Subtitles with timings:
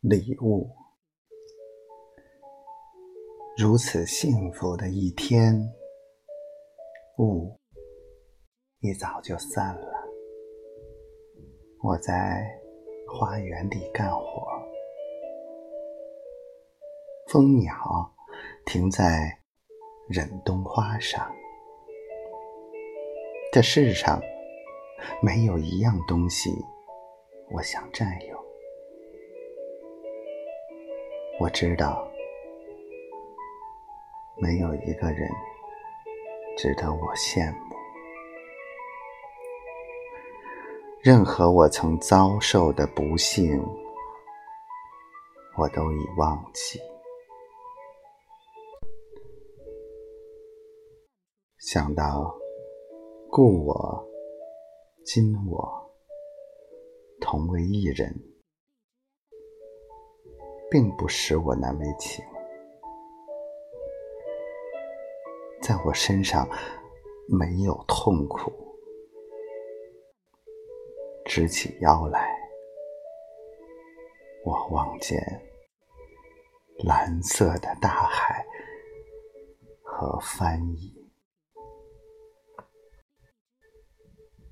[0.00, 0.66] 礼物。
[3.58, 5.54] 如此幸福的一天，
[7.18, 7.54] 雾
[8.78, 9.92] 一早就散了。
[11.82, 12.46] 我在
[13.12, 14.48] 花园里干活，
[17.28, 17.70] 蜂鸟
[18.64, 19.38] 停在
[20.08, 21.30] 忍冬花上。
[23.52, 24.18] 这世上
[25.22, 26.50] 没有一样东西
[27.52, 28.39] 我想占有。
[31.40, 32.06] 我知道，
[34.36, 35.26] 没有一个人
[36.54, 37.74] 值得我羡慕。
[41.02, 43.58] 任何我曾遭受的不幸，
[45.56, 46.78] 我都已忘记。
[51.56, 52.38] 想到
[53.30, 54.06] 故我、
[55.06, 55.90] 今我
[57.18, 58.14] 同为一人，
[60.70, 62.24] 并不使我难为情。
[65.60, 66.48] 在我身上
[67.28, 68.52] 没有痛苦。
[71.26, 72.36] 直起腰来，
[74.44, 75.20] 我望见
[76.84, 78.44] 蓝色的大海
[79.82, 80.99] 和帆影。